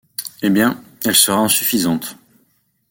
Eh 0.41 0.49
bien, 0.49 0.81
elle 1.05 1.13
sera 1.13 1.37
insuffisante! 1.37 2.17